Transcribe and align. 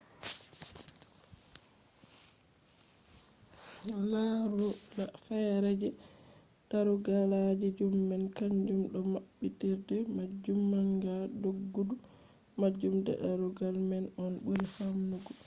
larula 4.11 5.05
feere 5.23 5.71
je 5.81 5.89
darugalji 6.69 7.67
zoom 7.77 7.95
man 8.09 8.23
kanjum 8.37 8.81
do 8.93 8.99
maɓɓitirde 9.13 9.97
majum 10.15 10.59
manga 10.71 11.13
doggudu 11.41 11.95
majum 12.59 12.95
je 13.05 13.11
darugal 13.23 13.75
man 13.89 14.05
on 14.23 14.33
ɓuri 14.43 14.65
famdugo 14.75 15.31